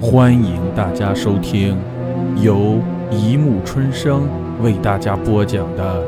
[0.00, 1.76] 欢迎大家收听
[2.40, 4.28] 由一木春生
[4.62, 6.06] 为大家播讲的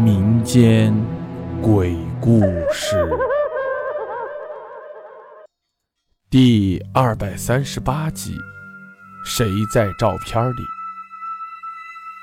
[0.00, 0.94] 民间
[1.60, 2.40] 鬼故
[2.72, 3.06] 事
[6.30, 8.38] 第二百三十八集：
[9.22, 10.62] 谁在照片里？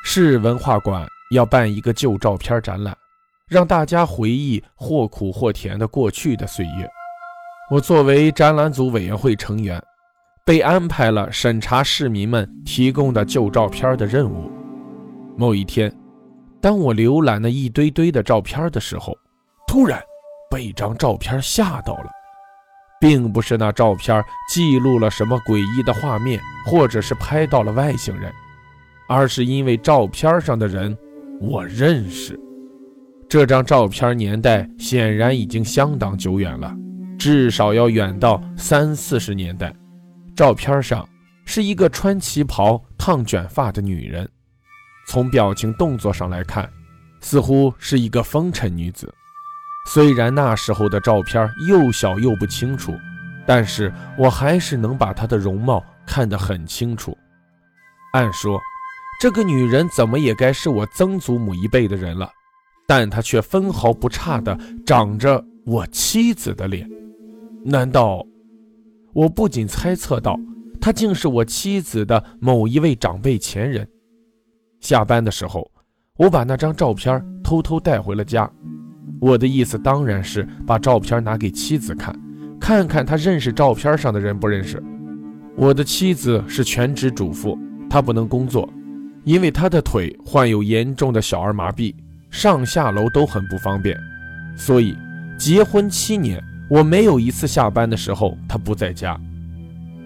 [0.04, 2.98] 市文化馆要办一个旧照片展览，
[3.48, 6.89] 让大家回忆或苦或甜的过去的岁月。
[7.70, 9.79] 我作为展览组委员会成员。
[10.52, 14.51] 被安排了审查市民们提供的旧照片的任务。
[15.37, 15.89] 某一天，
[16.59, 19.18] 当我浏览那一堆堆的照片的时候，
[19.65, 19.97] 突然
[20.50, 22.11] 被一张照片吓到了，
[23.00, 28.29] 并不是那照片记录了什么诡异的画面，或者是拍到了外星人，
[29.07, 30.97] 而是因为照片上的人
[31.39, 32.38] 我认识。
[33.30, 36.75] 这张照片年代显然已经相当久远了，
[37.17, 39.73] 至少要远到三四十年代。
[40.36, 41.08] 照片上
[41.45, 44.30] 是一个穿旗袍、烫卷发的女人，
[45.08, 46.70] 从表情动作上来看，
[47.20, 49.14] 似乎是一个风尘女子。
[49.88, 52.94] 虽然那时候的照片又小又不清楚，
[53.46, 57.18] 但是我还是能把她的容貌看得很清楚。
[58.14, 58.60] 按说，
[59.20, 62.30] 这个女人怎么也该是我曾祖母一辈的人了，
[62.88, 66.88] 但她却分毫不差的长着我妻子的脸，
[67.66, 68.26] 难道？
[69.14, 70.40] 我不仅猜测到，
[70.80, 73.88] 他竟是我妻子的某一位长辈前人。
[74.80, 75.70] 下班的时候，
[76.17, 78.50] 我把那张照片偷偷带回了家。
[79.20, 82.17] 我的意思当然是把照片拿给妻子看，
[82.59, 84.82] 看看她认识照片上的人不认识。
[85.56, 87.58] 我的妻子是全职主妇，
[87.89, 88.67] 她不能工作，
[89.23, 91.94] 因为她的腿患有严重的小儿麻痹，
[92.30, 93.95] 上下楼都很不方便。
[94.58, 94.98] 所以，
[95.38, 96.42] 结婚七年。
[96.72, 99.19] 我没有一次下班的时候他不在家，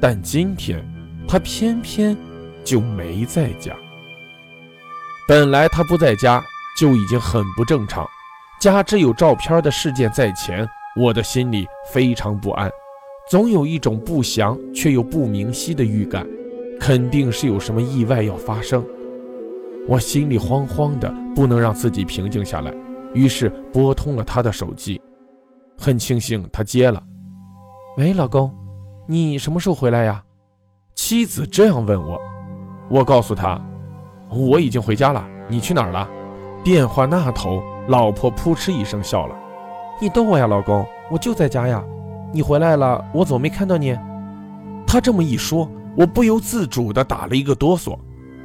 [0.01, 0.83] 但今天
[1.27, 2.17] 他偏偏
[2.63, 3.71] 就没在家。
[5.27, 6.43] 本来他不在家
[6.75, 8.03] 就已经很不正常，
[8.59, 10.67] 加之有照片的事件在前，
[10.99, 12.67] 我的心里非常不安，
[13.29, 16.25] 总有一种不祥却又不明晰的预感，
[16.79, 18.83] 肯定是有什么意外要发生。
[19.87, 22.73] 我心里慌慌的，不能让自己平静下来，
[23.13, 24.99] 于是拨通了他的手机。
[25.77, 27.01] 很庆幸他接了。
[27.97, 28.53] 喂，老公，
[29.07, 30.23] 你什么时候回来呀？
[30.95, 32.19] 妻子这样问我。
[32.89, 33.59] 我告诉他，
[34.29, 35.25] 我已经回家了。
[35.47, 36.07] 你去哪儿了？
[36.63, 39.35] 电话那头，老婆扑哧一声笑了。
[40.01, 41.83] 你逗我呀，老公，我就在家呀。
[42.33, 43.97] 你回来了，我怎么没看到你？
[44.87, 47.97] 他这么一说，我不由自主地打了一个哆嗦。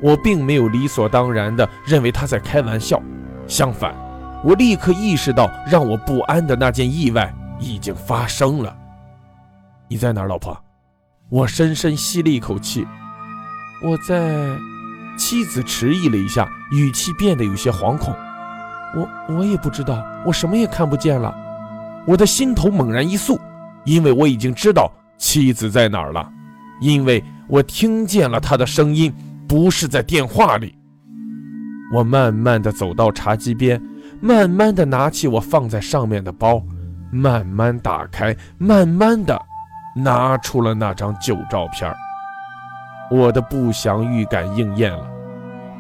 [0.03, 3.03] 我并没有理所当然地认为他在开玩笑，
[3.47, 3.95] 相反。
[4.43, 8.77] 我立刻意识到，让我不安的那件意外已经发生了。
[9.89, 10.57] 你在哪儿，老婆？
[11.29, 12.87] 我深深吸了一口气。
[13.83, 14.59] 我在。
[15.19, 18.15] 妻子迟疑了一下，语气变得有些惶恐。
[18.95, 21.35] 我我也不知道，我什么也看不见了。
[22.07, 23.39] 我的心头猛然一肃，
[23.85, 26.27] 因为我已经知道妻子在哪儿了，
[26.81, 29.13] 因为我听见了她的声音，
[29.47, 30.75] 不是在电话里。
[31.93, 33.79] 我慢慢的走到茶几边。
[34.21, 36.63] 慢慢的拿起我放在上面的包，
[37.11, 39.41] 慢慢打开，慢慢的
[39.97, 41.91] 拿出了那张旧照片。
[43.11, 45.11] 我的不祥预感应验了，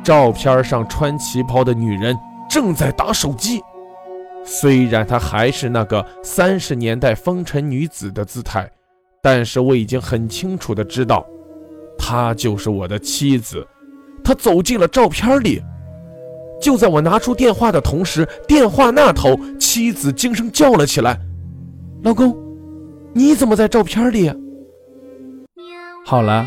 [0.02, 2.18] 照片上穿旗袍的女人
[2.48, 3.60] 正在打手机。
[4.42, 8.68] 虽然她还是那个三十年代风尘女子的姿态，
[9.22, 11.24] 但是我已经很清楚的知道，
[11.98, 13.64] 她就是我的妻子。
[14.24, 15.62] 她走进了照片里。
[16.60, 21.18] 就在我拿出电话的同时，电话那头妻子惊声叫了起来
[22.04, 22.36] ：“老公，
[23.14, 24.30] 你怎么在照片里？”
[26.04, 26.46] 好了，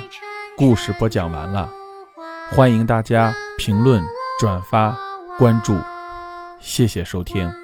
[0.58, 1.70] 故事播讲完了，
[2.52, 4.04] 欢迎大家评论、
[4.40, 4.98] 转发、
[5.38, 5.76] 关注，
[6.60, 7.63] 谢谢收听。